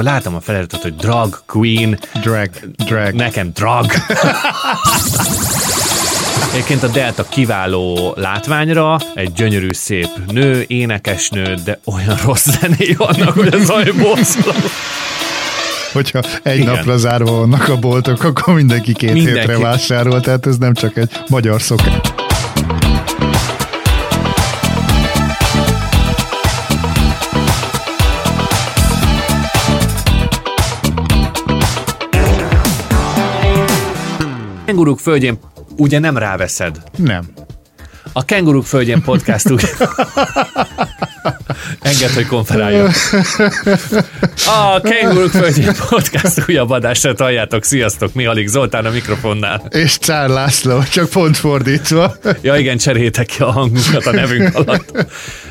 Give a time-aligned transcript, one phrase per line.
[0.00, 1.98] akkor látom a feliratot, hogy drag queen.
[2.20, 3.14] Drag, drag.
[3.14, 3.86] Nekem drag.
[6.52, 13.34] Egyébként a Delta kiváló látványra, egy gyönyörű szép nő, énekesnő, de olyan rossz zenéi vannak,
[13.34, 14.18] hogy az ajból
[15.92, 16.74] Hogyha egy Igen.
[16.74, 19.38] napra zárva vannak a boltok, akkor mindenki két mindenki.
[19.38, 22.19] hétre vásárol, tehát ez nem csak egy magyar szokás.
[34.70, 35.38] Kenguruk földjén
[35.76, 36.82] ugye nem ráveszed?
[36.96, 37.28] Nem.
[38.12, 39.70] A Kenguruk földjén podcast úgy...
[41.80, 42.90] Enged, hogy konferáljon.
[44.46, 47.64] A Kenguruk Földjén Podcast újabb adásra halljátok.
[47.64, 49.62] Sziasztok, mi alig Zoltán a mikrofonnál.
[49.68, 52.16] És Csár László, csak pont fordítva.
[52.40, 55.06] Ja igen, cserétek ki a hangunkat a nevünk alatt.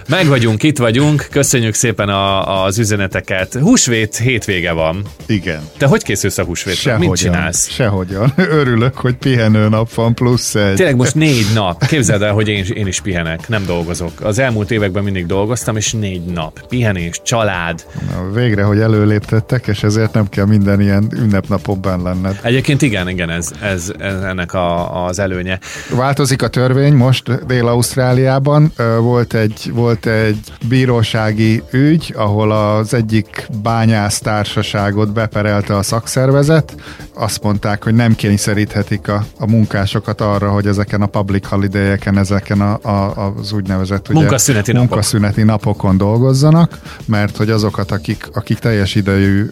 [0.10, 3.54] Meg vagyunk, itt vagyunk, köszönjük szépen a, az üzeneteket.
[3.54, 5.06] Húsvét hétvége van.
[5.26, 5.62] Igen.
[5.78, 6.80] Te hogy készülsz a húsvétre?
[6.80, 7.70] Sehogyan, Mit csinálsz?
[7.70, 8.34] Sehogyan.
[8.60, 10.76] Örülök, hogy pihenő nap van, plusz egy.
[10.76, 11.86] Tényleg most négy nap.
[11.86, 14.12] Képzeld el, hogy én, én is pihenek, nem dolgozok.
[14.22, 16.68] Az elmúlt években mindig dolgoztam, és négy nap.
[16.68, 17.86] Pihenés, család.
[18.12, 22.40] Na, végre, hogy előléptettek, és ezért nem kell minden ilyen ünnepnapon benn lenned.
[22.42, 25.60] Egyébként igen, igen, ez, ez, ez ennek a, az előnye.
[25.96, 28.72] Változik a törvény most Dél-Ausztráliában.
[29.00, 36.76] Volt egy, volt volt egy bírósági ügy, ahol az egyik bányász társaságot beperelte a szakszervezet.
[37.14, 42.62] Azt mondták, hogy nem kényszeríthetik a, a munkásokat arra, hogy ezeken a public holiday-eken, ezeken
[42.62, 45.66] a, a, az úgynevezett ugye, munkaszüneti, munkaszüneti napok.
[45.66, 49.50] napokon dolgozzanak, mert hogy azokat, akik, akik teljes idejű,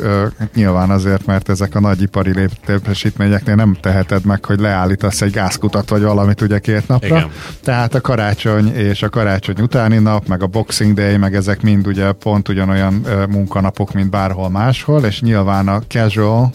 [0.53, 6.01] nyilván azért, mert ezek a nagyipari létesítményeknél nem teheted meg, hogy leállítasz egy gázkutat vagy
[6.01, 7.07] valamit ugye két napra.
[7.07, 7.31] Igen.
[7.63, 11.61] Tehát a karácsony és a karácsony utáni nap, meg meg a Boxing Day, meg ezek
[11.61, 16.53] mind ugye pont ugyanolyan munkanapok, mint bárhol máshol, és nyilván a casual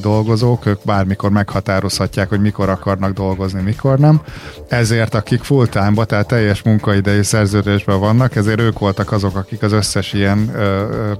[0.00, 4.20] dolgozók, ők bármikor meghatározhatják, hogy mikor akarnak dolgozni, mikor nem.
[4.68, 9.72] Ezért akik full time-ba, tehát teljes munkaidei szerződésben vannak, ezért ők voltak azok, akik az
[9.72, 10.50] összes ilyen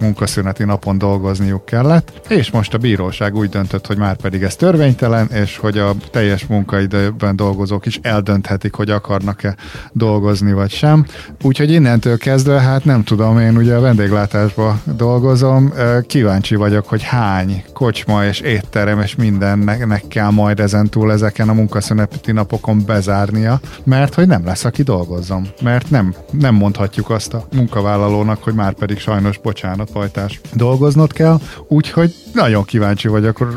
[0.00, 5.26] munkaszüneti napon dolgozniuk kellett, és most a bíróság úgy döntött, hogy már pedig ez törvénytelen,
[5.26, 9.56] és hogy a teljes munkaidőben dolgozók is eldönthetik, hogy akarnak-e
[9.92, 11.06] dolgozni vagy sem.
[11.42, 15.72] Úgyhogy innen innentől kezdve, hát nem tudom, én ugye a vendéglátásba dolgozom,
[16.06, 22.32] kíváncsi vagyok, hogy hány kocsma és étterem és mindennek kell majd ezentúl ezeken a munkaszüneti
[22.32, 25.48] napokon bezárnia, mert hogy nem lesz, aki dolgozzon.
[25.62, 31.38] Mert nem, nem mondhatjuk azt a munkavállalónak, hogy már pedig sajnos, bocsánat, pajtás, dolgoznod kell,
[31.68, 33.48] úgyhogy nagyon kíváncsi vagyok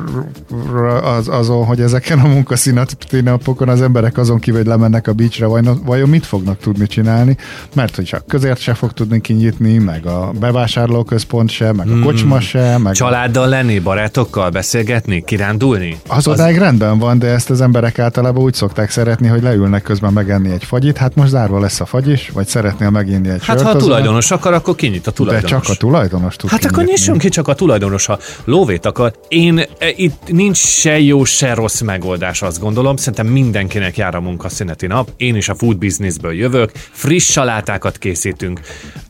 [1.04, 5.46] az, azon, hogy ezeken a munkaszüneti napokon az emberek azon kívül, hogy lemennek a beachre,
[5.84, 7.38] vajon mit fognak tudni csinálni,
[7.74, 12.04] mert hogy csak közért se fog tudni kinyitni, meg a bevásárlóközpont se, meg a hmm.
[12.04, 12.78] kocsma se.
[12.78, 15.98] Meg Családdal lenni, barátokkal beszélgetni, kirándulni?
[16.08, 19.82] Az, az odáig rendben van, de ezt az emberek általában úgy szokták szeretni, hogy leülnek
[19.82, 20.98] közben megenni egy fagyit.
[20.98, 23.82] Hát most zárva lesz a fagy is, vagy szeretnél meginni egy Hát sört, ha a
[23.82, 25.52] tulajdonos akar, akkor kinyit a tulajdonos.
[25.52, 26.82] De csak a tulajdonos tud Hát kinyitni.
[26.82, 29.14] akkor nyissunk ki csak a tulajdonos, ha lóvét akar.
[29.28, 29.66] Én e,
[29.96, 32.96] itt nincs se jó, se rossz megoldás, azt gondolom.
[32.96, 35.10] Szerintem mindenkinek jár a munkaszüneti nap.
[35.18, 36.72] Én is a food businessből jövök.
[36.92, 38.60] Friss salátákat készítünk.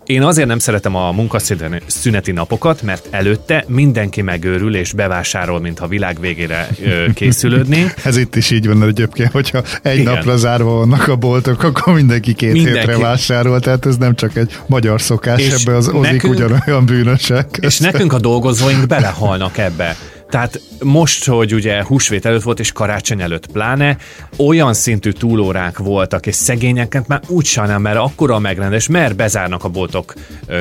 [0.06, 6.20] Én azért nem szeretem a munkaszüneti napokat, mert előtte mindenki megőrül és bevásárol, mintha világ
[6.20, 7.94] végére ö, készülődnénk.
[8.04, 10.14] Ez itt is így van egyébként, hogyha egy Igen.
[10.14, 12.80] napra zárva vannak a boltok, akkor mindenki két mindenki.
[12.80, 16.86] hétre vásárol, tehát ez nem csak egy magyar szokás, és ebbe az ozik nekünk, ugyanolyan
[16.86, 17.58] bűnösek.
[17.62, 19.96] És nekünk a dolgozóink belehalnak ebbe.
[20.32, 23.98] Tehát most, hogy ugye húsvét előtt volt, és karácsony előtt pláne,
[24.38, 29.64] olyan szintű túlórák voltak, és szegényeket már úgy sajnálom, mert akkora a megrendes, mert bezárnak
[29.64, 30.14] a boltok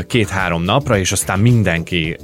[0.06, 2.16] két-három napra, és aztán mindenki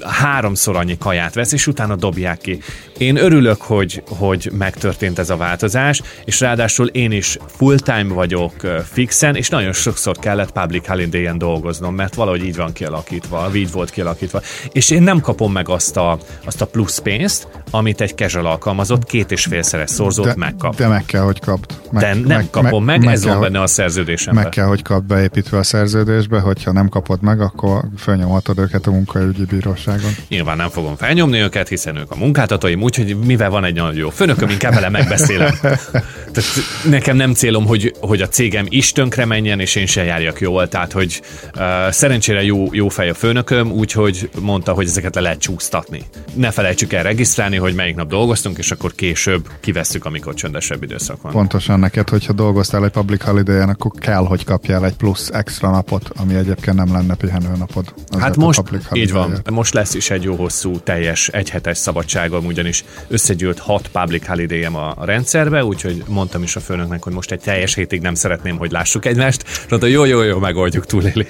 [0.00, 2.58] háromszor annyi kaját vesz, és utána dobják ki.
[2.98, 8.52] Én örülök, hogy, hogy megtörtént ez a változás, és ráadásul én is full-time vagyok
[8.92, 13.90] fixen, és nagyon sokszor kellett public holiday-en dolgoznom, mert valahogy így van kialakítva, így volt
[13.90, 14.40] kialakítva.
[14.72, 18.46] És én nem kapom meg azt a, azt a plusz plusz pénzt, amit egy casual
[18.46, 20.76] alkalmazott két és félszeres szorzót de, megkap.
[20.76, 21.80] De meg kell, hogy kapd.
[21.90, 24.42] Meg, de nem meg, kapom meg, meg ez van benne a szerződésemben.
[24.42, 28.90] Meg kell, hogy kapd beépítve a szerződésbe, hogyha nem kapod meg, akkor felnyomhatod őket a
[28.90, 30.10] munkaügyi bíróságon.
[30.28, 34.10] Nyilván nem fogom felnyomni őket, hiszen ők a munkáltatóim, úgyhogy mivel van egy nagyon jó
[34.10, 35.54] főnököm, inkább vele megbeszélem.
[36.32, 36.50] Tehát
[36.84, 40.68] nekem nem célom, hogy, hogy a cégem is tönkre menjen, és én se járjak jól.
[40.68, 41.20] Tehát, hogy
[41.56, 46.02] uh, szerencsére jó, jó fej a főnököm, úgyhogy mondta, hogy ezeket le lehet csúsztatni.
[46.34, 51.22] Ne felejtsük el regisztrálni, hogy melyik nap dolgoztunk, és akkor később kivesszük, amikor csöndesebb időszak
[51.22, 51.32] van.
[51.32, 56.10] Pontosan neked, hogyha dolgoztál egy public holiday akkor kell, hogy kapjál egy plusz extra napot,
[56.16, 57.94] ami egyébként nem lenne pihenőnapod.
[58.18, 58.62] Hát most
[58.92, 64.26] így van, most lesz is egy jó hosszú, teljes, egyhetes szabadságom, ugyanis összegyűlt hat public
[64.26, 68.56] holiday a rendszerbe, úgyhogy mondtam is a főnöknek, hogy most egy teljes hétig nem szeretném,
[68.56, 69.44] hogy lássuk egymást.
[69.68, 71.26] Mondta, jó, jó, jó, megoldjuk, túléli.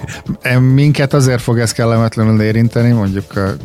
[0.75, 3.56] Minket azért fog ez kellemetlenül érinteni, mondjuk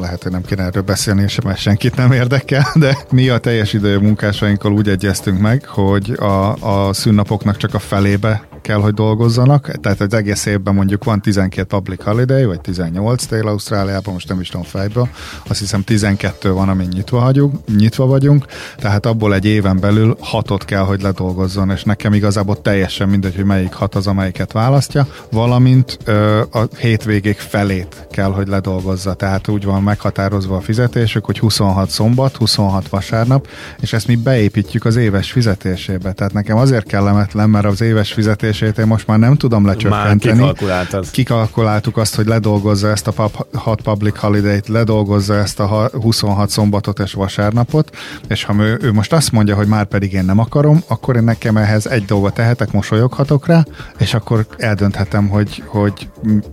[0.00, 3.72] lehet, hogy nem kéne erről beszélni, és mert senkit nem érdekel, de mi a teljes
[3.72, 9.70] idő munkásainkkal úgy egyeztünk meg, hogy a, a szünnapoknak csak a felébe kell, hogy dolgozzanak,
[9.80, 14.40] tehát az egész évben mondjuk van 12 public holiday, vagy 18 tél Ausztráliában, most nem
[14.40, 15.08] is tudom fejből,
[15.46, 20.64] azt hiszem 12 van, amin nyitva, hagyunk, nyitva vagyunk, tehát abból egy éven belül hatot
[20.64, 25.98] kell, hogy ledolgozzon, és nekem igazából teljesen mindegy, hogy melyik hat az, amelyiket választja, valamint
[26.04, 31.83] ö, a hétvégék felét kell, hogy ledolgozza, tehát úgy van meghatározva a fizetésük, hogy 26
[31.90, 33.48] szombat, 26 vasárnap,
[33.80, 36.12] és ezt mi beépítjük az éves fizetésébe.
[36.12, 40.40] Tehát nekem azért kellemetlen, mert az éves fizetését én most már nem tudom lecsökkenteni.
[40.40, 41.10] Már kikalkuláltad.
[41.10, 47.12] Kikalkuláltuk azt, hogy ledolgozza ezt a pub, public holiday-t, ledolgozza ezt a 26 szombatot és
[47.12, 47.96] vasárnapot,
[48.28, 51.24] és ha ő, ő most azt mondja, hogy már pedig én nem akarom, akkor én
[51.24, 53.64] nekem ehhez egy dolgot tehetek, mosolyoghatok rá,
[53.98, 56.08] és akkor eldönthetem, hogy, hogy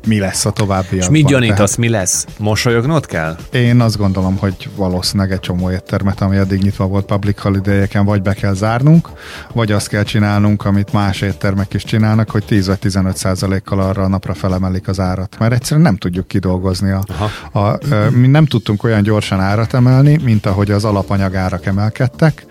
[0.08, 0.96] mi lesz a további.
[0.96, 2.26] És mit gyanítasz, mi lesz?
[2.38, 3.38] Mosolyognod kell?
[3.52, 8.22] Én azt gondolom, hogy valószínűleg egy csomó éttermet, ami eddig nyitva volt public holiday vagy
[8.22, 9.10] be kell zárnunk,
[9.54, 14.04] vagy azt kell csinálnunk, amit más éttermek is csinálnak, hogy 10 vagy 15 százalékkal arra
[14.04, 15.36] a napra felemelik az árat.
[15.40, 16.92] Mert egyszerűen nem tudjuk kidolgozni.
[16.92, 17.04] A,
[17.52, 17.80] a, a,
[18.12, 22.46] mi nem tudtunk olyan gyorsan árat emelni, mint ahogy az alapanyagárak emelkedtek,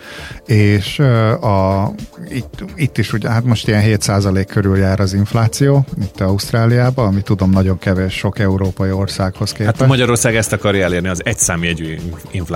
[0.46, 0.98] és
[1.40, 1.90] a,
[2.28, 7.06] itt, itt is ugye, hát most ilyen 7 százalék körül jár az infláció, itt Ausztráliában,
[7.06, 9.78] ami tudom nagyon kevés sok európai országhoz képest.
[9.78, 11.98] Hát Magyarország ezt akarja elérni, az egyszámjegyű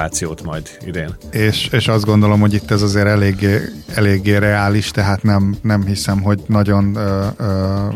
[0.04, 1.14] inflációt majd idén.
[1.30, 3.60] És, és azt gondolom, hogy itt ez azért eléggé,
[3.94, 7.86] eléggé reális, tehát nem, nem hiszem, hogy nagyon ö, ö,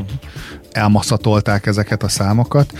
[0.72, 2.72] elmaszatolták ezeket a számokat.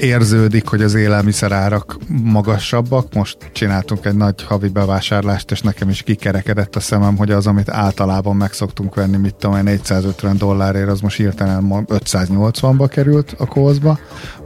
[0.00, 3.14] Érződik, hogy az élelmiszerárak magasabbak.
[3.14, 7.70] Most csináltunk egy nagy havi bevásárlást, és nekem is kikerekedett a szemem, hogy az, amit
[7.70, 13.98] általában meg szoktunk venni, mit tudom 450 dollárért, az most hirtelen 580-ba került a kózba,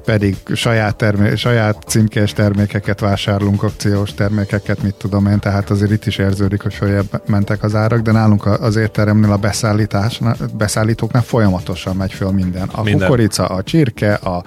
[0.09, 6.07] pedig saját, termé- saját címkés termékeket vásárlunk, akciós termékeket, mit tudom én, tehát azért itt
[6.07, 10.21] is érződik, hogy följebb mentek az árak, de nálunk az étteremnél a beszállítás,
[10.55, 12.69] beszállítóknál folyamatosan megy föl minden.
[12.73, 13.01] A minden.
[13.01, 14.45] kukorica, a csirke, a,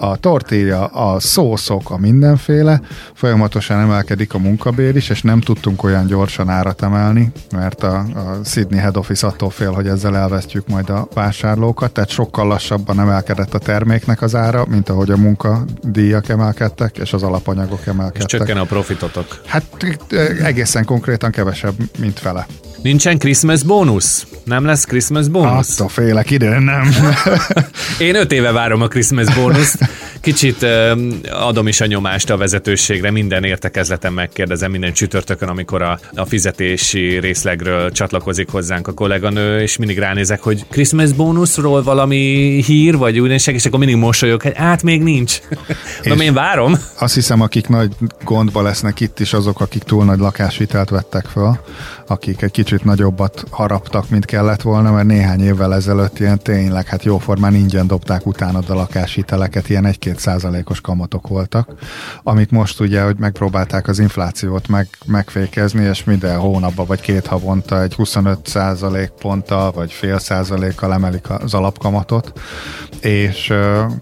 [0.00, 2.80] a tortilla, a szószok, a mindenféle,
[3.14, 8.44] folyamatosan emelkedik a munkabér is, és nem tudtunk olyan gyorsan árat emelni, mert a, a
[8.44, 13.54] Sydney Head Office attól fél, hogy ezzel elvesztjük majd a vásárlókat, tehát sokkal lassabban emelkedett
[13.54, 18.32] a terméknek az ára, mint ahogy a munkadíjak emelkedtek, és az alapanyagok emelkedtek.
[18.32, 19.40] És csökken a profitotok.
[19.46, 19.64] Hát
[20.42, 22.46] egészen konkrétan kevesebb, mint fele.
[22.82, 24.26] Nincsen Christmas bónusz?
[24.44, 25.72] Nem lesz Christmas bónusz?
[25.72, 26.90] Attól félek, idén nem.
[27.98, 29.78] Én öt éve várom a Christmas bónuszt.
[30.20, 30.66] Kicsit
[31.30, 37.18] adom is a nyomást a vezetőségre, minden értekezleten megkérdezem, minden csütörtökön, amikor a, a fizetési
[37.18, 42.16] részlegről csatlakozik hozzánk a kolléganő, és mindig ránézek, hogy Christmas bónuszról valami
[42.66, 45.38] hír, vagy újdonság, és akkor mindig mosolyog, hogy át még nincs.
[46.02, 46.78] Na, én várom.
[46.98, 47.92] Azt hiszem, akik nagy
[48.24, 51.58] gondba lesznek itt is, azok, akik túl nagy lakáshitelt vettek föl,
[52.10, 57.04] akik egy kicsit nagyobbat haraptak, mint kellett volna, mert néhány évvel ezelőtt ilyen tényleg, hát
[57.04, 61.74] jóformán ingyen dobták utána a lakáshiteleket, ilyen egy 2 százalékos kamatok voltak,
[62.22, 67.82] amit most ugye, hogy megpróbálták az inflációt meg, megfékezni, és minden hónapban vagy két havonta
[67.82, 72.32] egy 25 százalék ponttal, vagy fél százalékkal emelik az alapkamatot,
[73.00, 73.92] és uh,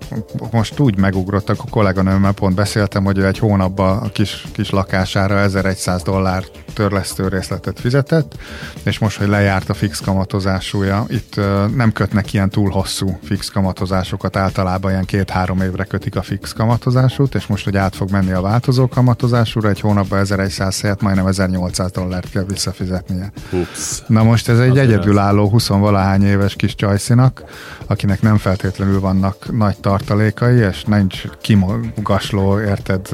[0.50, 6.02] most úgy megugrottak, a kolléganőmmel pont beszéltem, hogy egy hónapban a kis, kis lakására 1100
[6.02, 6.44] dollár
[6.76, 8.36] törlesztő részletet fizetett,
[8.82, 11.40] és most, hogy lejárt a fix kamatozásúja, itt
[11.74, 17.34] nem kötnek ilyen túl hosszú fix kamatozásokat, általában ilyen két-három évre kötik a fix kamatozásút,
[17.34, 21.90] és most, hogy át fog menni a változó kamatozásúra, egy hónapban 1100 helyett majdnem 1800
[21.90, 23.32] dollárt kell visszafizetnie.
[23.52, 24.02] Ups.
[24.06, 27.42] Na most ez egy az egyedülálló 20-valahány éves kis csajszinak,
[27.86, 33.08] akinek nem feltétlenül vannak nagy tartalékai, és nincs kimagasló, érted,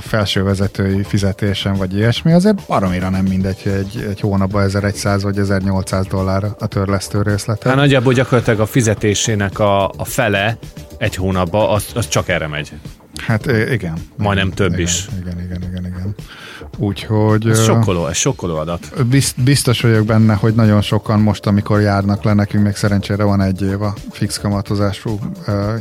[0.00, 6.06] felsővezetői fizetésen, vagy ilyesmi, azért baromira nem mindegy, hogy egy, egy hónapban 1100 vagy 1800
[6.06, 7.68] dollár a törlesztő részlete.
[7.68, 10.58] Hát nagyjából gyakorlatilag a fizetésének a, a fele
[10.98, 12.72] egy hónapban, az, az csak erre megy.
[13.16, 13.94] Hát igen.
[14.16, 15.08] Majdnem több igen, is.
[15.20, 16.14] Igen, igen, igen, igen.
[16.76, 17.48] Úgyhogy...
[17.48, 18.92] Ez sokkoló, ez sokkoló adat.
[19.36, 23.62] Biztos vagyok benne, hogy nagyon sokan most, amikor járnak le, nekünk még szerencsére van egy
[23.62, 25.18] év a fix kamatozású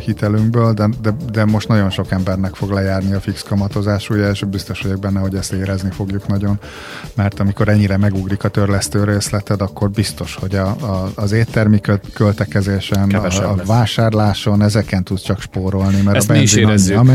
[0.05, 4.81] hitelünkből, de, de, de most nagyon sok embernek fog lejárni a fix kamatozású, és biztos
[4.81, 6.59] vagyok benne, hogy ezt érezni fogjuk nagyon,
[7.13, 11.79] mert amikor ennyire megugrik a törlesztő részleted, akkor biztos, hogy a, a, az éttermi
[12.13, 16.67] költekezésen, a, a vásárláson, ezeken tudsz csak spórolni, mert Ezt a benzin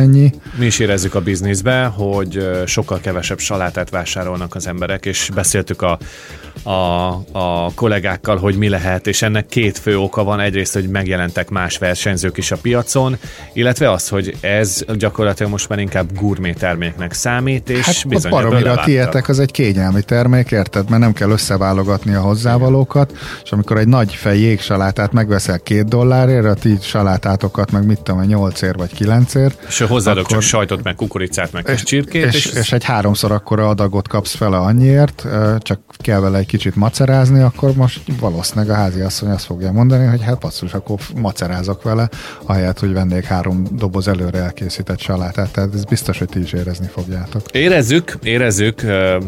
[0.06, 0.32] amennyi.
[0.58, 5.98] Mi is érezzük a bizniszbe, hogy sokkal kevesebb salátát vásárolnak az emberek, és beszéltük a,
[6.62, 10.40] a, a kollégákkal, hogy mi lehet, és ennek két fő oka van.
[10.40, 13.16] Egyrészt, hogy megjelentek más versenyzők is a piacon,
[13.52, 18.34] illetve az, hogy ez gyakorlatilag most már inkább gourmet terméknek számít, és hát bizony a
[18.34, 20.90] baromira tietek az egy kényelmi termék, érted?
[20.90, 23.12] Mert nem kell összeválogatni a hozzávalókat,
[23.44, 28.22] és amikor egy nagy fej jégsalátát megveszel két dollárért, a ti salátátokat meg mit tudom,
[28.22, 29.64] nyolcért vagy kilencért.
[29.68, 30.36] És hozzáadok akkor...
[30.36, 32.24] csak sajtot, meg kukoricát, meg és, csirkét.
[32.24, 35.26] És, és, és, egy háromszor akkora adagot kapsz fele annyiért,
[35.58, 40.06] csak kell vele egy kicsit macerázni, akkor most valószínűleg a házi asszony azt fogja mondani,
[40.06, 42.08] hogy hát passzus, akkor macerázok vele,
[42.44, 45.52] ahelyett, hogy vennék három doboz előre elkészített salátát.
[45.52, 47.42] Tehát ez biztos, hogy ti is érezni fogjátok.
[47.50, 48.82] Érezzük, érezzük,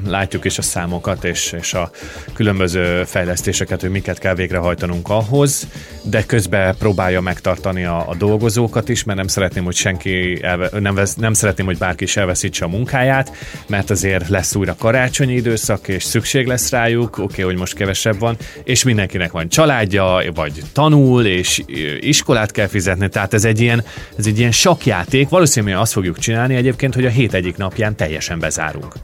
[0.06, 1.90] látjuk is a számokat és, és a
[2.34, 5.66] különböző fejlesztéseket, hogy miket kell végrehajtanunk ahhoz,
[6.02, 10.40] de közben próbálja megtartani a, a dolgozókat is, mert nem szeretném, hogy senki
[10.78, 13.32] nem, vesz, nem szeretném, hogy bárki is elveszítse a munkáját,
[13.66, 18.18] mert azért lesz újra karácsonyi időszak, és szükség lesz rájuk, oké, okay, hogy most kevesebb
[18.18, 21.62] van, és mindenkinek van családja, vagy tanul, és
[22.00, 23.84] iskolát kell fizetni, tehát ez egy ilyen,
[24.18, 28.38] ez egy ilyen sakjáték, valószínűleg azt fogjuk csinálni egyébként, hogy a hét egyik napján teljesen
[28.38, 28.94] bezárunk.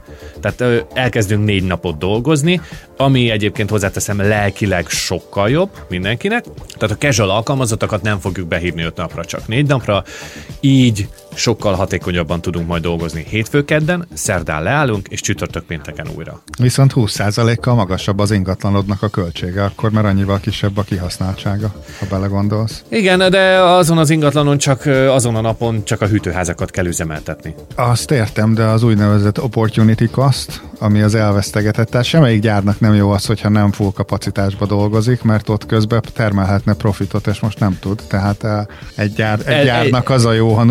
[0.41, 2.61] Tehát elkezdünk négy napot dolgozni,
[2.97, 6.45] ami egyébként hozzáteszem lelkileg sokkal jobb mindenkinek,
[6.77, 10.03] tehát a casual alkalmazottakat nem fogjuk behívni öt napra, csak négy napra,
[10.59, 16.41] így sokkal hatékonyabban tudunk majd dolgozni hétfő-kedden, szerdán leállunk, és csütörtök pénteken újra.
[16.59, 22.83] Viszont 20%-kal magasabb az ingatlanodnak a költsége, akkor mert annyival kisebb a kihasználtsága, ha belegondolsz.
[22.89, 27.55] Igen, de azon az ingatlanon csak azon a napon csak a hűtőházakat kell üzemeltetni.
[27.75, 33.09] Azt értem, de az úgynevezett opportunity cost, ami az elvesztegetett, tehát semmelyik gyárnak nem jó
[33.09, 38.01] az, hogyha nem full kapacitásba dolgozik, mert ott közben termelhetne profitot, és most nem tud.
[38.07, 40.63] Tehát egy, gyár, egy gyárnak az a jó, ha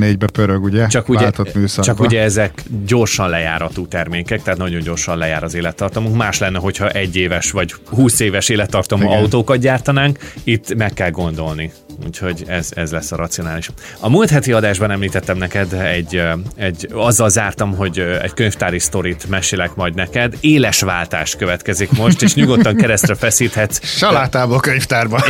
[0.00, 0.86] 0-24-be pörög, ugye?
[0.86, 1.30] Csak ugye,
[1.76, 6.16] csak ugye ezek gyorsan lejáratú termékek, tehát nagyon gyorsan lejár az élettartamunk.
[6.16, 9.18] Más lenne, hogyha egy éves vagy 20 éves élettartamú Igen.
[9.18, 11.72] autókat gyártanánk, itt meg kell gondolni.
[12.06, 13.70] Úgyhogy ez, ez lesz a racionális.
[13.98, 16.22] A múlt heti adásban említettem neked egy,
[16.56, 20.34] egy azzal zártam, hogy egy könyvtári sztorit mesélek majd neked.
[20.40, 23.80] Éles váltás következik most, és nyugodtan keresztre feszíthetsz.
[23.98, 25.24] Salátába könyvtárba.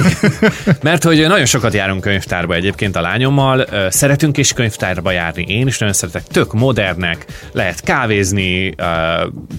[0.83, 5.79] Mert hogy nagyon sokat járunk könyvtárba egyébként a lányommal, szeretünk is könyvtárba járni, én is
[5.79, 8.75] nagyon szeretek, tök modernek, lehet kávézni,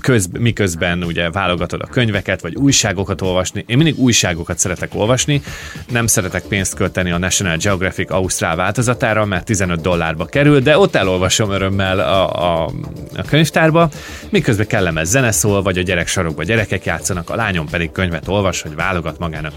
[0.02, 3.64] köz, miközben ugye válogatod a könyveket, vagy újságokat olvasni.
[3.68, 5.42] Én mindig újságokat szeretek olvasni,
[5.90, 10.96] nem szeretek pénzt költeni a National Geographic Ausztrál változatára, mert 15 dollárba kerül, de ott
[10.96, 12.72] elolvasom örömmel a, a,
[13.16, 13.90] a könyvtárba,
[14.30, 18.62] miközben kellemes zene szól, vagy a gyerek sarokba gyerekek játszanak, a lányom pedig könyvet olvas,
[18.62, 19.54] hogy válogat magának.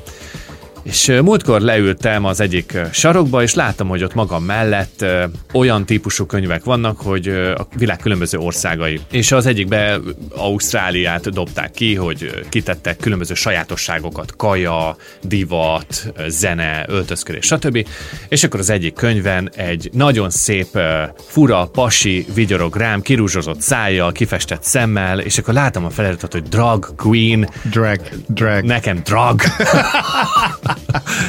[0.85, 5.05] És múltkor leültem az egyik sarokba, és láttam, hogy ott magam mellett
[5.53, 9.01] olyan típusú könyvek vannak, hogy a világ különböző országai.
[9.11, 10.01] És az egyikbe
[10.37, 17.87] Ausztráliát dobták ki, hogy kitettek különböző sajátosságokat, kaja, divat, zene, öltözködés, stb.
[18.29, 20.79] És akkor az egyik könyven egy nagyon szép,
[21.27, 26.95] fura, pasi vigyorog rám, kirúzsozott szájjal, kifestett szemmel, és akkor látom a feliratot, hogy drag
[26.97, 27.49] queen.
[27.71, 28.65] Drag, drag.
[28.65, 29.41] Nekem drag.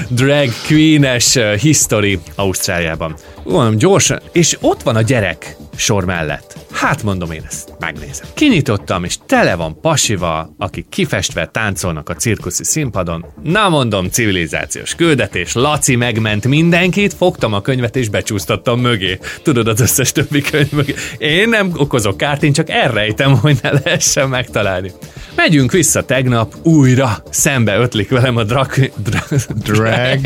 [0.09, 3.15] drag queen-es uh, history Ausztráliában.
[3.43, 6.64] Mondom, gyorsan, és ott van a gyerek sor mellett.
[6.85, 8.27] Hát mondom, én ezt megnézem.
[8.33, 13.25] Kinyitottam, és tele van pasival, akik kifestve táncolnak a cirkuszi színpadon.
[13.43, 19.19] Na mondom, civilizációs küldetés, Laci megment mindenkit, fogtam a könyvet és becsúsztattam mögé.
[19.43, 20.93] Tudod, az összes többi könyv mögé.
[21.17, 24.91] Én nem okozok kárt, én csak elrejtem, hogy ne lehessen megtalálni.
[25.35, 28.69] Megyünk vissza tegnap, újra szembe ötlik velem a drag...
[29.09, 30.19] drag, drag.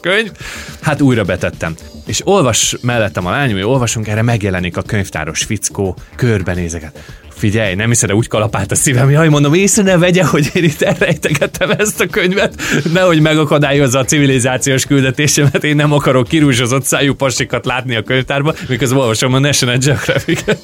[0.00, 0.30] könyv.
[0.80, 1.74] Hát újra betettem.
[2.06, 7.21] És olvas mellettem a lányom, hogy olvasunk, erre megjelenik a könyvtáros fickó, körbenézeket.
[7.42, 10.82] Figyelj, nem hiszed, úgy kalapált a szívem, jaj, mondom, észre ne vegye, hogy én itt
[10.82, 12.54] elrejtegettem ezt a könyvet,
[12.92, 18.98] nehogy megakadályozza a civilizációs küldetésemet, én nem akarok kirúzsozott szájú pasikat látni a könyvtárba, miközben
[18.98, 20.58] olvasom a National Geographic-et.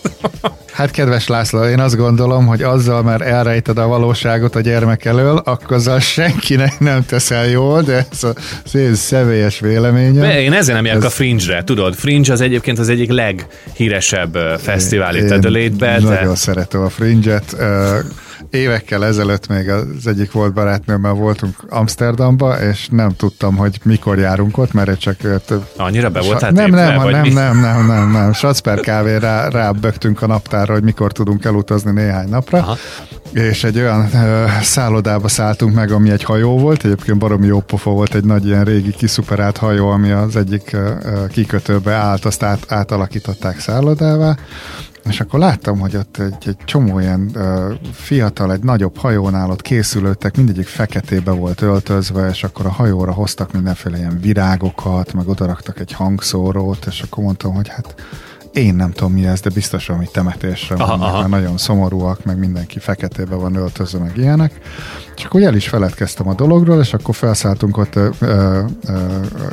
[0.72, 5.36] Hát kedves László, én azt gondolom, hogy azzal már elrejted a valóságot a gyermek elől,
[5.36, 8.24] akkor azzal senkinek nem teszel jól, de ez
[8.64, 10.22] az én személyes véleményem.
[10.22, 11.08] De én ezen nem járok ez...
[11.08, 11.94] a Fringe-re, tudod?
[11.94, 15.98] Fringe az egyébként az egyik leghíresebb fesztivál itt Adelaide-be.
[16.00, 16.34] Nagyon de...
[16.34, 17.56] szeretem a Fringe-et.
[18.50, 24.58] Évekkel ezelőtt még az egyik volt barátnőmmel voltunk Amsterdamba, és nem tudtam, hogy mikor járunk
[24.58, 25.16] ott, mert csak...
[25.76, 28.32] Annyira be voltál nem, nem, nem, nem, nem, nem, nem, nem.
[28.32, 32.76] Sacper kávé rá, rábögtünk a naptára, hogy mikor tudunk elutazni néhány napra, Aha.
[33.32, 37.90] és egy olyan ö, szállodába szálltunk meg, ami egy hajó volt, egyébként baromi jó pofa
[37.90, 40.90] volt, egy nagy ilyen régi kiszuperált hajó, ami az egyik ö,
[41.30, 44.36] kikötőbe állt, azt át, átalakították szállodává,
[45.08, 49.62] és akkor láttam, hogy ott egy, egy csomó ilyen uh, fiatal, egy nagyobb hajónál ott
[49.62, 55.80] készülődtek, mindegyik feketébe volt öltözve, és akkor a hajóra hoztak mindenféle ilyen virágokat, meg odaraktak
[55.80, 57.94] egy hangszórót, és akkor mondtam, hogy hát
[58.58, 61.26] én nem tudom mi ez, de biztos valami temetésre aha, van, aha.
[61.26, 64.52] nagyon szomorúak, meg mindenki feketébe van öltözve, meg ilyenek.
[65.16, 68.98] És akkor el is feledkeztem a dologról, és akkor felszálltunk ott ö, ö, ö,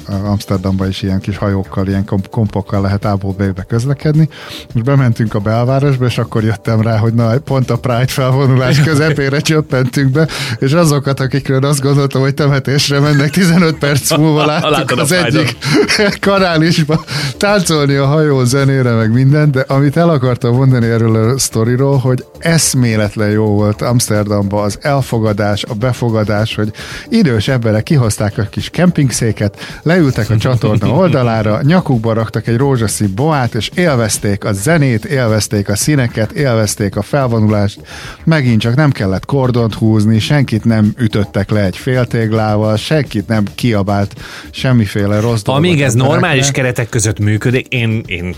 [0.08, 4.30] Amsterdamba is ilyen kis hajókkal, ilyen komp- kompokkal lehet A-ból B-be közlekedni.
[4.74, 9.40] És bementünk a belvárosba, és akkor jöttem rá, hogy na, pont a Pride felvonulás közepére
[9.40, 10.28] csöppentünk be,
[10.60, 15.58] és azokat, akikről azt gondoltam, hogy temetésre mennek, 15 perc múlva láttuk az egyik
[16.20, 17.04] karálisba
[17.38, 22.26] táncolni a hajó zenére, meg minden, de amit el akartam mondani erről a sztoriról, hogy
[22.40, 26.72] eszméletlen jó volt Amsterdamba az elfogadás, a befogadás, hogy
[27.10, 33.56] idős emberek kihozták a kis kempingszéket, leültek a csatorna oldalára, nyakukba raktak egy rózsaszín boát,
[33.56, 37.80] és élvezték a zenét, élvezték a színeket, élvezték a felvonulást,
[38.24, 44.14] megint csak nem kellett kordont húzni, senkit nem ütöttek le egy féltéglával, senkit nem kiabált
[44.52, 45.42] semmiféle rossz.
[45.46, 48.36] Amíg ez normális keretek között működik, én, én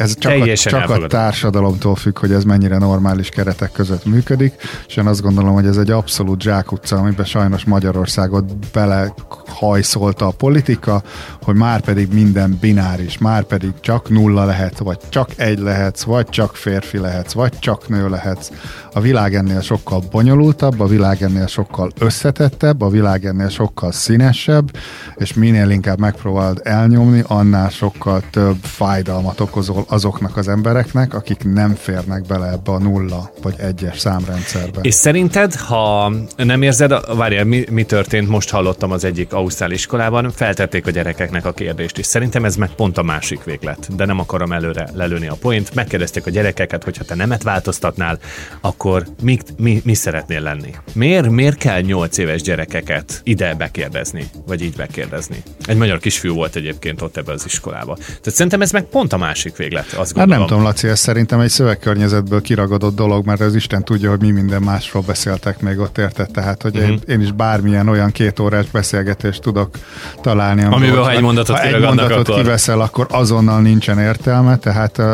[0.00, 4.54] ez csak, a, csak a társadalomtól függ, hogy ez mennyire normális keretek között működik,
[4.86, 11.02] és én azt gondolom, hogy ez egy abszolút zsákutca, amiben sajnos Magyarországot belehajszolta a politika,
[11.42, 16.28] hogy már pedig minden bináris, már pedig csak nulla lehet, vagy csak egy lehetsz, vagy
[16.28, 18.50] csak férfi lehetsz, vagy csak nő lehetsz.
[18.92, 24.70] A világ ennél sokkal bonyolultabb, a világ ennél sokkal összetettebb, a világ ennél sokkal színesebb,
[25.16, 31.74] és minél inkább megpróbálod elnyomni, annál sokkal több fájdalmat okozol azoknak az embereknek, akik nem
[31.74, 34.80] férnek bele ebbe a nulla vagy egyes számrendszerbe.
[34.82, 40.30] És szerinted, ha nem érzed, várjál, mi, mi történt, most hallottam az egyik ausztrál iskolában,
[40.30, 44.18] feltették a gyerekeknek a kérdést, és szerintem ez meg pont a másik véglet, de nem
[44.18, 45.74] akarom előre lelőni a point.
[45.74, 48.18] Megkérdezték a gyerekeket, hogy ha te nemet változtatnál,
[48.60, 50.74] akkor mi, mi, mi szeretnél lenni?
[50.92, 55.42] Miért, miért kell 8 éves gyerekeket ide bekérdezni, vagy így bekérdezni?
[55.64, 57.94] Egy magyar kisfiú volt egyébként ott ebbe az iskolába.
[57.94, 60.98] Tehát szerintem ez meg pont a másik véglet élet, azt Hát nem tudom, Laci, ez
[60.98, 65.78] szerintem egy szövegkörnyezetből kiragadott dolog, mert az Isten tudja, hogy mi minden másról beszéltek még
[65.78, 66.30] ott, érted?
[66.30, 66.90] Tehát, hogy uh-huh.
[66.90, 69.76] én, én, is bármilyen olyan két órás beszélgetést tudok
[70.22, 70.64] találni.
[70.64, 72.42] Amiben, ha egy mondatot, ha egy mondatot akkor...
[72.42, 75.06] kiveszel, akkor azonnal nincsen értelme, tehát uh,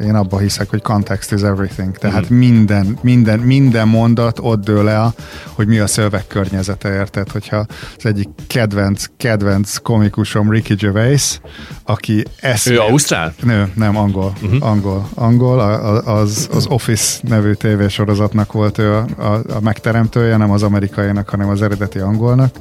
[0.00, 1.96] én abba hiszek, hogy context is everything.
[1.96, 2.38] Tehát uh-huh.
[2.38, 5.14] minden, minden, minden mondat ott dől el,
[5.52, 7.30] hogy mi a szövegkörnyezete, érted?
[7.30, 7.56] Hogyha
[7.96, 11.40] az egyik kedvenc, kedvenc komikusom Ricky Gervais,
[11.84, 12.68] aki ezt...
[12.68, 13.34] Ő Ausztrál?
[13.42, 14.32] Nő, nem, angol.
[14.42, 14.66] Uh-huh.
[14.66, 15.08] Angol.
[15.14, 15.60] Angol,
[16.04, 21.48] az, az Office nevű tévésorozatnak volt ő a, a, a megteremtője, nem az amerikainak, hanem
[21.48, 22.54] az eredeti angolnak.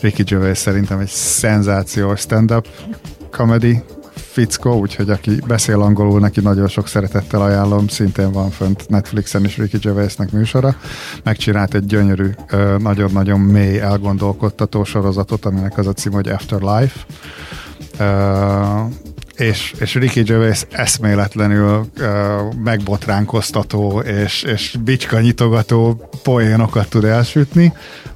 [0.00, 2.66] Ricky Gervais szerintem egy szenzációs stand-up
[3.30, 3.82] comedy
[4.14, 9.56] fickó, úgyhogy aki beszél angolul, neki nagyon sok szeretettel ajánlom, szintén van fönt Netflixen is
[9.56, 10.76] Ricky Gervaisnek műsora.
[11.24, 12.30] Megcsinált egy gyönyörű,
[12.78, 17.06] nagyon-nagyon mély elgondolkodtató sorozatot, aminek az a cím, hogy Afterlife
[19.38, 22.06] és, és Ricky Gervais eszméletlenül uh,
[22.64, 27.72] megbotránkoztató és, és bicska nyitogató poénokat tud elsütni,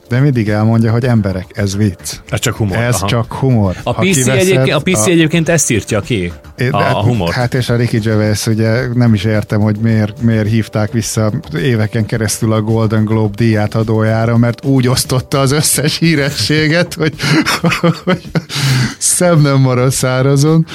[0.08, 2.20] de mindig elmondja, hogy emberek, ez vicc.
[2.28, 2.76] Ez csak humor.
[2.76, 3.06] Ez aha.
[3.06, 3.76] csak humor.
[3.82, 5.10] A PC, kiveszed, egyébként, a PC a...
[5.10, 6.32] egyébként ezt írtja ki,
[6.70, 7.32] a, a humor.
[7.32, 12.06] Hát és a Ricky Gervais, ugye nem is értem, hogy miért, miért hívták vissza éveken
[12.06, 17.14] keresztül a Golden Globe díját adójára, mert úgy osztotta az összes hírességet, hogy,
[18.04, 18.22] hogy
[18.98, 20.66] szem nem marad szárazon.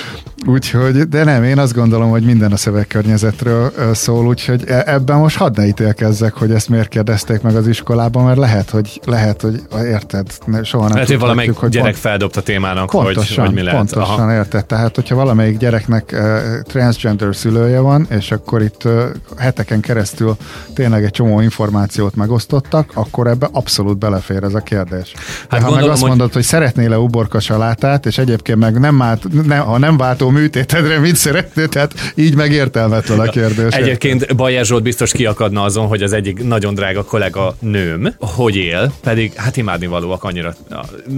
[0.46, 5.38] Úgyhogy, de nem, én azt gondolom, hogy minden a szövegkörnyezetről szól, úgyhogy e, ebben most
[5.38, 9.62] hadd ne ítélkezzek, hogy ezt miért kérdezték meg az iskolában, mert lehet, hogy, lehet, hogy
[9.84, 10.28] érted,
[10.64, 13.80] soha nem Lehet, hogy valamelyik hogy gyerek pont, feldobta témának, pontosan, hogy, hogy mi lehet.
[13.80, 14.34] Pontosan, Aha.
[14.34, 14.66] érted.
[14.66, 19.04] Tehát, hogyha valamelyik gyereknek uh, transgender szülője van, és akkor itt uh,
[19.38, 20.38] heteken keresztül
[20.74, 25.14] tényleg egy csomó információt megosztottak, akkor ebbe abszolút belefér ez a kérdés.
[25.50, 28.98] Hát ha gondolom, meg azt mondod, hogy, hogy szeretnél-e uborka salátát, és egyébként meg nem
[28.98, 33.74] vált, ne, ha nem váltó műtétedre mit szeretnél, tehát így megértelmetlen a kérdés.
[33.74, 38.94] Egyébként Bajer Zsolt biztos kiakadna azon, hogy az egyik nagyon drága kollega nőm, hogy él,
[39.04, 40.56] pedig hát imádni valóak annyira,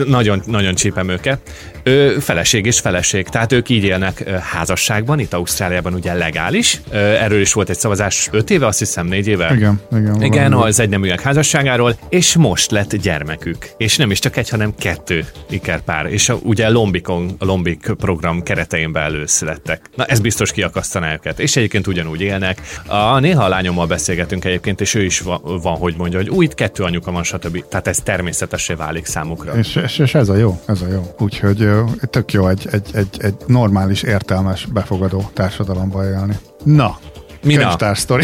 [0.06, 1.40] nagyon, nagyon csípem őket.
[1.84, 6.82] Ő feleség és feleség, tehát ők így élnek házasságban, itt Ausztráliában ugye legális.
[6.92, 9.54] Erről is volt egy szavazás 5 éve, azt hiszem 4 éve.
[9.56, 10.22] Igen, igen.
[10.22, 13.70] Igen, az egyneműek házasságáról, és most lett gyermekük.
[13.78, 16.06] És nem is csak egy, hanem kettő ikerpár.
[16.06, 19.82] És a, ugye Lombikon, a Lombik program keretein belül születtek.
[19.96, 21.40] Na ez biztos kiakasztaná őket.
[21.40, 22.62] És egyébként ugyanúgy élnek.
[22.86, 26.54] A, néha a lányommal beszélgetünk egyébként, és ő is van, van hogy mondja, hogy úgy
[26.54, 27.64] kettő anyuka van, stb.
[27.70, 29.58] Tehát ez természetesé válik számukra.
[29.58, 31.16] És, és, és ez a jó, ez a jó.
[31.20, 31.70] Úgyhogy
[32.10, 36.38] tök jó egy, egy, egy, egy normális, értelmes, befogadó társadalomba élni.
[36.64, 36.98] Na,
[37.44, 37.62] Mina.
[37.62, 38.24] Könyvtár sztori.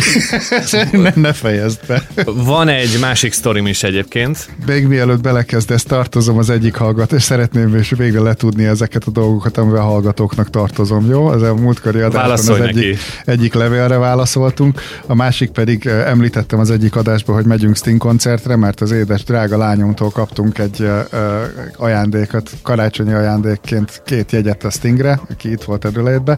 [0.91, 2.08] ne, ne fejezd be.
[2.25, 4.49] Van egy másik sztorim is egyébként.
[4.65, 9.58] Még mielőtt belekezdesz, tartozom az egyik hallgat, és szeretném és végre letudni ezeket a dolgokat,
[9.58, 11.25] amivel a hallgatóknak tartozom, jó?
[11.25, 16.69] Az a múltkori adásban az egyik, egyik levélre válaszoltunk, a másik pedig eh, említettem az
[16.69, 20.99] egyik adásban, hogy megyünk Sting koncertre, mert az édes drága lányomtól kaptunk egy uh,
[21.78, 26.38] ajándékot, karácsonyi ajándékként két jegyet a Stingre, aki itt volt Edülétbe,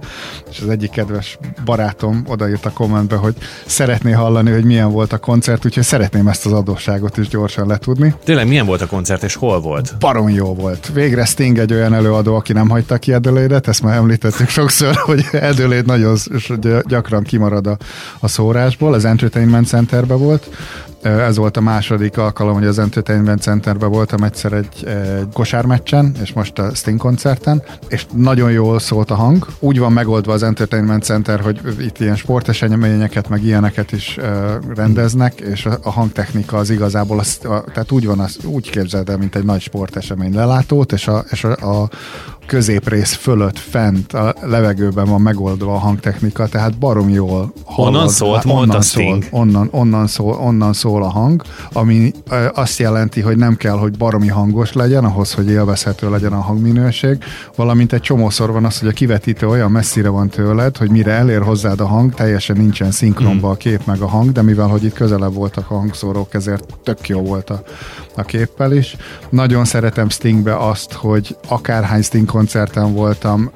[0.49, 5.17] és az egyik kedves barátom odaírt a kommentbe, hogy szeretné hallani, hogy milyen volt a
[5.17, 8.15] koncert, úgyhogy szeretném ezt az adósságot is gyorsan letudni.
[8.23, 9.95] Tényleg milyen volt a koncert, és hol volt?
[9.99, 10.89] Barom jó volt.
[10.93, 15.25] Végre Sting egy olyan előadó, aki nem hagyta ki Adelaide-et, ezt már említettük sokszor, hogy
[15.32, 16.17] Adelaide nagyon
[16.88, 17.77] gyakran kimarad a,
[18.19, 20.49] a szórásból, az Entertainment Centerbe volt,
[21.07, 26.33] ez volt a második alkalom, hogy az Entertainment Centerben voltam egyszer egy, egy kosármeccsen, és
[26.33, 29.47] most a Sting koncerten, és nagyon jól szólt a hang.
[29.59, 34.17] Úgy van megoldva az Entertainment Center, hogy itt ilyen sporteseményeket, meg ilyeneket is
[34.75, 39.17] rendeznek, és a hangtechnika az igazából, az, a, tehát úgy van, az, úgy képzeld el,
[39.17, 41.89] mint egy nagy sportesemény lelátót, és a, és a, a
[42.47, 47.95] középrész fölött, fent, a levegőben van megoldva a hangtechnika, tehát barom jól hallod.
[47.95, 51.41] Onnan szólt, onnan szól, onnan, onnan, szól, onnan szól a hang,
[51.73, 52.12] ami
[52.53, 57.17] azt jelenti, hogy nem kell, hogy baromi hangos legyen, ahhoz, hogy élvezhető legyen a hangminőség,
[57.55, 61.41] valamint egy csomószor van az, hogy a kivetítő olyan messzire van tőled, hogy mire elér
[61.41, 64.93] hozzád a hang, teljesen nincsen szinkronba a kép meg a hang, de mivel, hogy itt
[64.93, 67.63] közelebb voltak a hangszórók, ezért tök jó volt a,
[68.15, 68.95] a képpel is.
[69.29, 73.52] Nagyon szeretem Stingbe azt, hogy akárhány Sting koncerten voltam,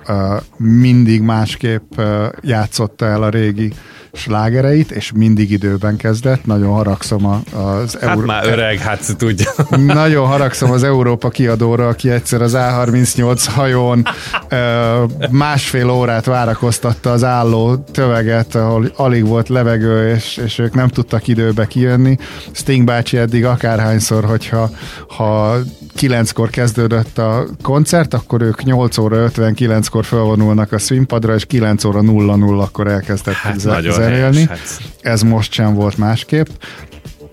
[0.58, 2.02] mindig másképp
[2.41, 3.74] játszotta el a régi
[4.13, 6.45] slágereit, és mindig időben kezdett.
[6.45, 7.93] Nagyon haragszom az...
[7.93, 8.26] Hát Euró...
[8.26, 9.52] már öreg, hát tudja.
[9.86, 14.06] Nagyon haragszom az Európa kiadóra, aki egyszer az A38 hajón
[15.30, 21.28] másfél órát várakoztatta az álló töveget, ahol alig volt levegő, és, és ők nem tudtak
[21.28, 22.17] időbe kijönni.
[22.52, 24.69] Sting bácsi eddig akárhányszor, hogyha
[25.08, 25.58] ha
[25.95, 32.02] kilenckor kezdődött a koncert, akkor ők 8 óra 59-kor felvonulnak a színpadra, és 9 óra
[32.02, 34.00] 00 akkor elkezdett hát zenélni.
[34.47, 34.59] Hát.
[35.01, 36.47] Ez most sem volt másképp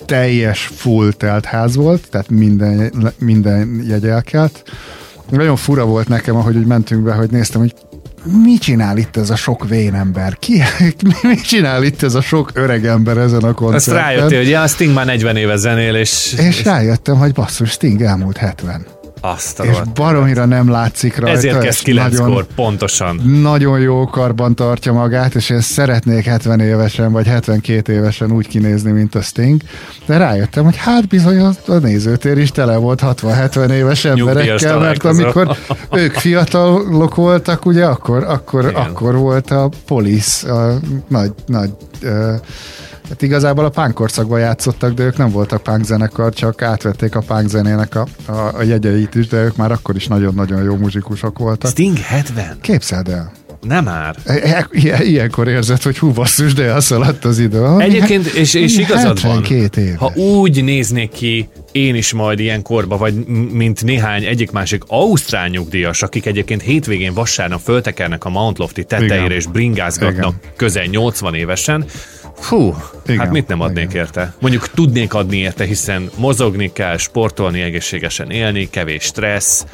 [0.09, 4.63] teljes full telt ház volt, tehát minden, minden jegy elkelt.
[5.31, 7.75] Nagyon fura volt nekem, ahogy úgy mentünk be, hogy néztem, hogy
[8.43, 10.37] mi csinál itt ez a sok vén ember?
[10.39, 10.63] Ki,
[11.23, 13.97] mi csinál itt ez a sok öreg ember ezen a koncerten?
[13.97, 16.35] Ezt rájöttél, hogy ja, Sting már 40 éve zenél, és...
[16.37, 18.87] És rájöttem, hogy basszus, Sting elmúlt 70.
[19.21, 21.37] Azt a és baromira nem látszik rajta.
[21.37, 23.17] Ezért kezd kilenckor, pontosan.
[23.43, 28.91] Nagyon jó karban tartja magát, és én szeretnék 70 évesen, vagy 72 évesen úgy kinézni,
[28.91, 29.61] mint a Sting,
[30.07, 35.57] de rájöttem, hogy hát bizony a nézőtér is tele volt 60-70 éves emberekkel, mert amikor
[35.93, 40.79] ők fiatalok voltak, ugye, akkor, akkor, akkor volt a police, a
[41.09, 41.71] nagy, nagy
[42.03, 42.35] uh,
[43.09, 47.21] Hát igazából a punk korszakban játszottak, de ők nem voltak punk zenekar, csak átvették a
[47.21, 51.39] punk zenének a, a, a jegyeit is, de ők már akkor is nagyon-nagyon jó muzsikusok
[51.39, 51.71] voltak.
[51.71, 52.59] Sting 70?
[52.61, 53.33] Képzeld el.
[53.61, 54.17] Nem már.
[54.25, 57.79] E, e, ilyen, ilyenkor érzed, hogy hú basszus, de elszaladt az idő.
[57.79, 59.97] Egyébként, és, és igazad van, éves.
[59.97, 63.15] ha úgy néznék ki én is majd ilyen korba, vagy
[63.53, 69.31] mint néhány egyik-másik ausztrál nyugdíjas, akik egyébként hétvégén vasárnap föltekernek a Mount Lofty tetejére Igen.
[69.31, 70.53] és bringázgatnak Igen.
[70.57, 71.85] közel 80 évesen,
[72.41, 73.97] Fú, Igen, hát mit nem adnék igen.
[74.05, 74.35] érte?
[74.41, 79.65] Mondjuk tudnék adni érte, hiszen mozogni kell, sportolni, egészségesen élni, kevés stressz,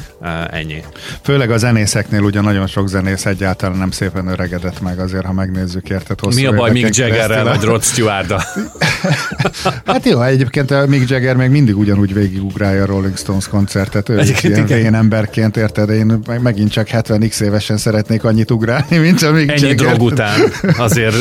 [0.50, 0.83] ennyi.
[1.22, 5.88] Főleg a zenészeknél ugye nagyon sok zenész egyáltalán nem szépen öregedett meg, azért ha megnézzük
[5.88, 8.35] érted hosszú Mi a baj Mick Jaggerrel vagy Rod stewart
[9.87, 14.09] Hát jó, egyébként a Mick Jagger még mindig ugyanúgy végigugrálja a Rolling Stones koncertet.
[14.09, 15.90] Ő is ilyen vén emberként, érted?
[15.90, 19.87] Én megint csak 70x évesen szeretnék annyit ugrálni, mint a Mick Ennyi Jagger.
[19.87, 20.40] drog után
[20.77, 21.16] azért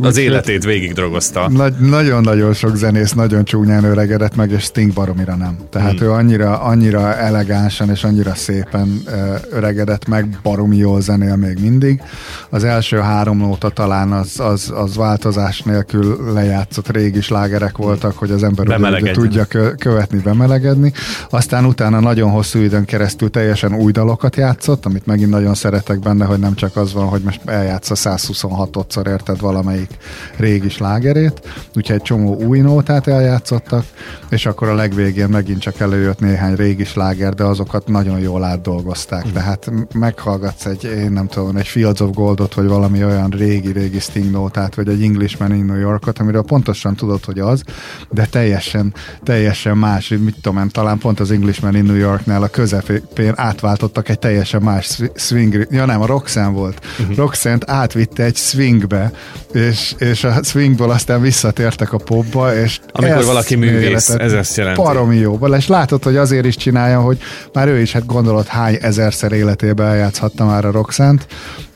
[0.00, 1.48] az életét végig drogozta.
[1.48, 5.56] Nagy, nagyon-nagyon sok zenész nagyon csúnyán öregedett meg, és Sting baromira nem.
[5.70, 6.06] Tehát hmm.
[6.06, 9.02] ő annyira, annyira elegánsan és annyira szépen
[9.50, 12.02] öregedett meg, baromi jól zenél még mindig.
[12.50, 18.30] Az első három nóta talán az, az, az változás nélkül lejátszott régi slágerek voltak, hogy
[18.30, 19.46] az ember ugye tudja
[19.78, 20.92] követni, bemelegedni.
[21.30, 26.24] Aztán utána nagyon hosszú időn keresztül teljesen új dalokat játszott, amit megint nagyon szeretek benne,
[26.24, 29.90] hogy nem csak az van, hogy most eljátsza 126-szor érted valamelyik
[30.36, 31.40] régi slágerét,
[31.76, 33.84] úgyhogy egy csomó új nótát eljátszottak,
[34.28, 39.28] és akkor a legvégén megint csak előjött néhány régi sláger, de azokat nagyon jól átdolgozták.
[39.28, 39.32] Mm.
[39.32, 44.30] Tehát meghallgatsz egy, én nem tudom, egy Fields of Goldot, vagy valami olyan régi-régi Sting
[44.30, 47.62] nótát, vagy egy Englishman in New Yorkot, amiről pontosan tudod, hogy az,
[48.10, 52.48] de teljesen, teljesen más, mit tudom én, talán pont az Englishman in New Yorknál a
[52.48, 56.86] közepén átváltottak egy teljesen más swing, ja nem, a Roxanne volt.
[57.00, 57.16] Uh-huh.
[57.16, 59.12] Roxanne átvitte egy swingbe,
[59.52, 64.80] és, és a swingból aztán visszatértek a popba, és Amikor valaki művész, ez ezt jelenti.
[64.80, 65.38] Paromi jó.
[65.56, 67.18] És látod, hogy azért is csinálja, hogy
[67.52, 71.26] már ő is, hát gondolod, hány ezerszer életében eljátszhatta már a Roxant,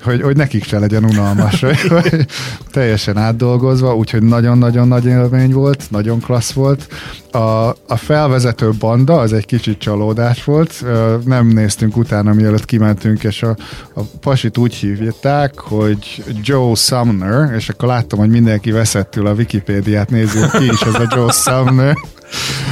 [0.02, 2.26] hogy, hogy nekik se legyen unalmas, hogy
[2.70, 6.86] teljesen átdolgozva, úgyhogy nagyon-nagyon nagy élmény volt, nagyon klassz volt.
[7.30, 7.38] A,
[7.68, 10.84] a felvezető banda az egy kicsit csalódás volt,
[11.24, 13.56] nem néztünk utána, mielőtt kimentünk, és a,
[13.94, 20.10] a pasit úgy hívják, hogy Joe Sumner, és akkor láttam, hogy mindenki veszettül a Wikipédiát
[20.10, 21.96] nézzük ki is ez a Joe Sumner.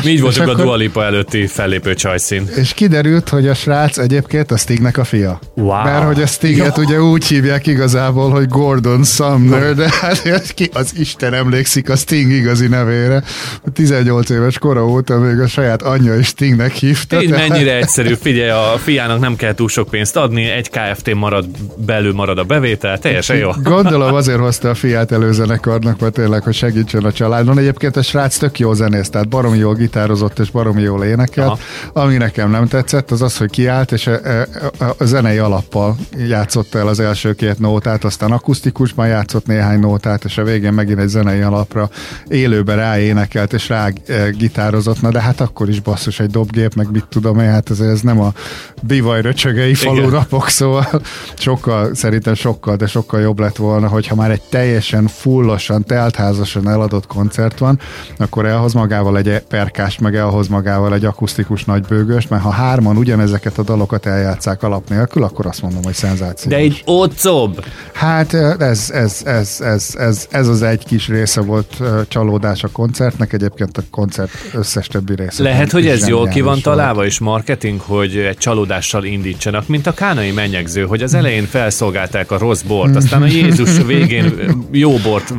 [0.05, 2.49] Mi így voltunk akkor, a Dua Lipa előtti fellépő csajszín.
[2.57, 5.41] És kiderült, hogy a srác egyébként a Stignek a fia.
[5.55, 5.83] Wow.
[5.83, 6.83] Mert hogy a Stiget ja.
[6.83, 12.33] ugye úgy hívják igazából, hogy Gordon Sumner, de hát ki az Isten emlékszik a Sting
[12.33, 13.23] igazi nevére.
[13.73, 17.23] 18 éves kora óta még a saját anyja is Stingnek hívta.
[17.23, 17.49] Így tehát...
[17.49, 21.47] mennyire egyszerű, figyelj, a fiának nem kell túl sok pénzt adni, egy KFT marad,
[21.77, 23.51] belül marad a bevétel, teljesen jó.
[23.63, 27.59] Gondolom azért hozta a fiát előzenekarnak, mert tényleg, hogy segítsen a családon.
[27.59, 31.49] Egyébként a srác tök jó zenész, tehát baromi jól gitározott és baromi jól énekelt.
[31.49, 32.05] Aha.
[32.05, 34.13] Ami nekem nem tetszett, az az, hogy kiállt, és a,
[34.79, 40.25] a, a zenei alappal játszott el az első két nótát, aztán akusztikusban játszott néhány nótát,
[40.25, 41.91] és a végén megint egy zenei alapra
[42.29, 46.91] élőben ráénekelt, és rá e, gitározott, na de hát akkor is basszus egy dobgép, meg
[46.91, 48.33] mit tudom én, hát ez, ez nem a
[48.83, 51.03] bivaj röcsögei falu napok, szóval
[51.35, 57.07] sokkal, szerintem sokkal, de sokkal jobb lett volna, hogyha már egy teljesen fullosan, teltházasan eladott
[57.07, 57.79] koncert van,
[58.19, 63.59] akkor elhoz magával egy perkás, meg elhoz magával egy akusztikus nagybőgős, mert ha hárman ugyanezeket
[63.59, 66.51] a dalokat eljátszák alap nélkül, akkor azt mondom, hogy szenzáció.
[66.51, 67.65] De egy ocob!
[67.93, 73.33] Hát ez, ez, ez, ez, ez, ez az egy kis része volt csalódás a koncertnek,
[73.33, 75.43] egyébként a koncert összes többi része.
[75.43, 79.93] Lehet, hogy ez jól ki van találva, és marketing, hogy egy csalódással indítsanak, mint a
[79.93, 84.33] kánai menyegző, hogy az elején felszolgálták a rossz bort, aztán a Jézus végén
[84.71, 85.35] jó bort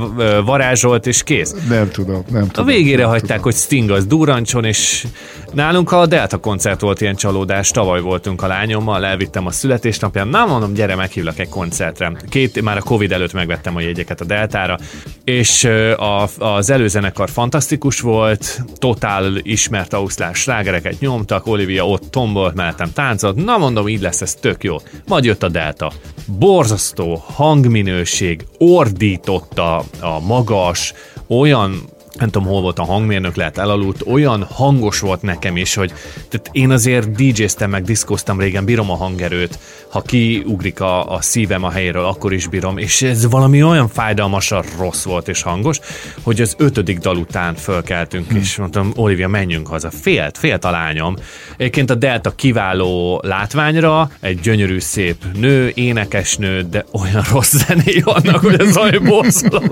[0.45, 1.55] varázsolt, és kész.
[1.69, 2.65] Nem tudom, nem tudom.
[2.65, 3.43] A végére nem hagyták, tudom.
[3.43, 5.07] hogy Sting az durancson, és
[5.53, 10.45] nálunk a Delta koncert volt ilyen csalódás, tavaly voltunk a lányommal, elvittem a születésnapján, na
[10.45, 12.11] mondom, gyere, meghívlak egy koncertre.
[12.29, 14.77] Két, már a Covid előtt megvettem a jegyeket a Deltára,
[15.23, 15.63] és
[15.97, 23.45] a, az előzenekar fantasztikus volt, totál ismert ausztrál slágereket nyomtak, Olivia ott tombolt, mellettem táncolt,
[23.45, 24.75] na mondom, így lesz ez tök jó.
[25.07, 25.91] Majd jött a Delta.
[26.25, 30.93] Borzasztó hangminőség, ordította a magas,
[31.27, 31.89] olyan
[32.21, 35.93] nem tudom, hol volt a hangmérnök, lehet elaludt, olyan hangos volt nekem is, hogy
[36.29, 41.63] tehát én azért DJ-ztem meg, diszkoztam régen, bírom a hangerőt, ha kiugrik a, a szívem
[41.63, 45.79] a helyéről, akkor is bírom, és ez valami olyan fájdalmasan rossz volt és hangos,
[46.23, 48.38] hogy az ötödik dal után fölkeltünk, hmm.
[48.38, 49.91] és mondtam, Olivia, menjünk haza.
[50.01, 51.15] Félt, félt a lányom.
[51.57, 58.39] Egyébként a Delta kiváló látványra, egy gyönyörű szép nő, énekesnő, de olyan rossz zené vannak,
[58.39, 59.69] hogy ez olyan borzalom.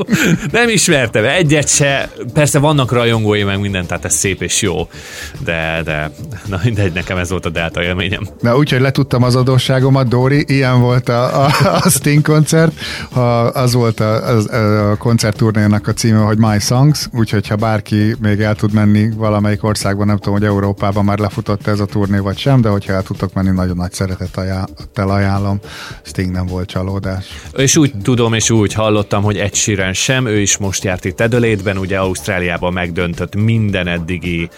[0.52, 2.10] Nem ismertem egyet se,
[2.40, 4.88] persze vannak rajongói meg minden, tehát ez szép és jó,
[5.44, 6.12] de, de
[6.46, 8.28] na mindegy, nekem ez volt a Delta élményem.
[8.42, 11.50] Na úgyhogy letudtam az adósságomat, Dori, ilyen volt a, a,
[11.84, 12.80] a Sting koncert,
[13.12, 18.16] ha az volt a, a, a koncertturnénak a címe, hogy My Songs, úgyhogy ha bárki
[18.22, 22.18] még el tud menni valamelyik országban, nem tudom, hogy Európában már lefutott ez a turné
[22.18, 25.60] vagy sem, de hogyha el tudtok menni, nagyon nagy szeretet ajánl, ajánlom.
[26.04, 27.26] Sting nem volt csalódás.
[27.58, 31.20] És úgy tudom, és úgy hallottam, hogy egy síren sem, ő is most járt itt
[31.20, 34.50] Edelétben, ugye Ausztráliában megdöntött minden eddigi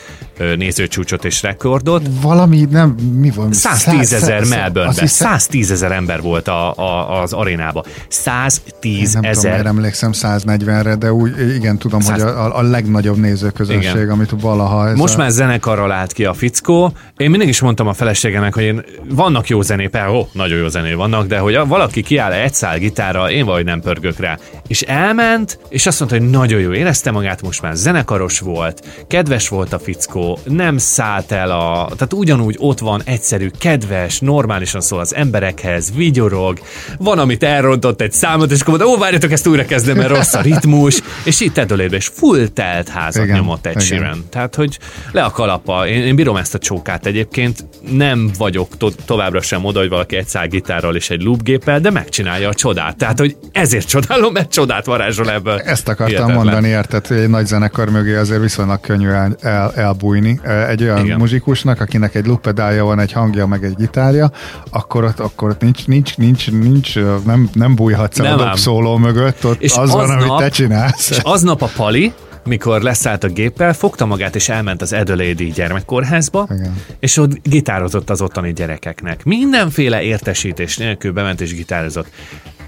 [0.56, 2.08] nézőcsúcsot és rekordot.
[2.22, 3.54] Valami nem, mi van?
[3.54, 5.08] 110 ezer Melbourne-ben.
[5.08, 7.84] 110 ezer ember volt a, a, az arénába.
[8.08, 9.58] 110 nem ezer.
[9.58, 12.12] Tudom, emlékszem 140-re, de úgy igen tudom, 100...
[12.12, 14.10] hogy a, a legnagyobb nézőközönség, igen.
[14.10, 14.90] amit valaha...
[14.90, 15.18] Ez Most a...
[15.18, 16.94] már zenekarral állt ki a fickó.
[17.18, 20.94] Én mindig is mondtam a feleségemnek, hogy én, vannak jó zenék, ó, nagyon jó zené
[20.94, 24.38] vannak, de hogy valaki kiáll egy szál gitárra, én vagy nem pörgök rá.
[24.68, 29.50] És elment, és azt mondta, hogy nagyon jó érezte magát, most már zenekaros volt, kedves
[29.50, 31.86] volt a fickó, nem szállt el a...
[31.86, 36.60] Tehát ugyanúgy ott van, egyszerű, kedves, normálisan szól az emberekhez, vigyorog,
[36.98, 40.34] van, amit elrontott egy számot, és akkor mondta, ó, várjatok, ezt újra kezdem, mert rossz
[40.34, 44.26] a ritmus, és itt Edolérbe, és full telt házat igen, nyomott egy Sheeran.
[44.30, 44.80] Tehát, hogy
[45.12, 45.88] le a kalapa.
[45.88, 50.16] Én, én bírom ezt a csókát egyébként, nem vagyok to- továbbra sem oda, hogy valaki
[50.16, 52.98] egy szál gitárral és egy loopgéppel, de megcsinálja a csodát.
[52.98, 55.60] Tehát, hogy ezért csodálom, mert csodát varázsol ebből.
[55.60, 56.46] Ezt akartam Hihetetlen.
[56.46, 60.40] mondani, érted, hogy egy nagy zenekar mögé azért viszonylag könnyű el, el, elbújni.
[60.68, 61.18] Egy olyan Igen.
[61.18, 64.32] muzsikusnak, akinek egy loopedálja van, egy hangja, meg egy gitárja,
[64.70, 69.46] akkor ott, akkor ott nincs, nincs, nincs, nincs, nem, nem bújhatsz nem a szóló mögött,
[69.46, 71.10] ott és az van, amit te csinálsz.
[71.10, 76.48] És aznap a Pali, mikor leszállt a géppel, fogta magát és elment az Adelaide gyermekkórházba,
[76.52, 76.76] Igen.
[77.00, 79.24] és ott gitározott az ottani gyerekeknek.
[79.24, 82.08] Mindenféle értesítés nélkül bement és gitározott.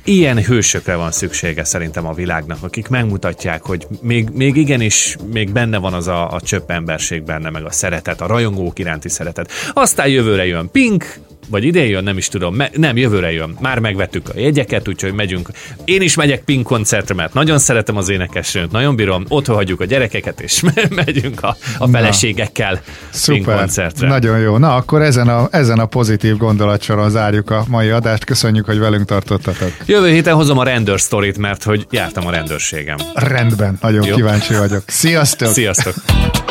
[0.06, 5.78] Ilyen hősökre van szüksége szerintem a világnak, akik megmutatják, hogy még, még igenis, még benne
[5.78, 9.52] van az a, a csöpp emberség benne, meg a szeretet, a rajongók iránti szeretet.
[9.74, 13.58] Aztán jövőre jön Pink, vagy idén jön, nem is tudom, me- nem, jövőre jön.
[13.60, 15.50] Már megvettük a jegyeket, úgyhogy megyünk.
[15.86, 19.86] Én is megyek Pink koncertre, mert nagyon szeretem az énekesnőt, nagyon bírom, ott hagyjuk a
[19.86, 20.64] gyerekeket, és
[21.06, 24.08] megyünk a, a feleségekkel Na, Pink koncertre.
[24.08, 24.58] Nagyon jó.
[24.58, 28.24] Na, akkor ezen a, ezen a pozitív gondolatsoron zárjuk a mai adást.
[28.24, 29.72] Köszönjük, hogy velünk tartottatok.
[29.86, 32.98] Jövő héten hozom a rendőr sztorit, mert hogy jártam a rendőrségem.
[33.14, 34.16] Rendben, nagyon jó.
[34.16, 34.84] kíváncsi vagyok.
[34.88, 35.48] Sziasztok!
[35.48, 36.43] Sziasztok!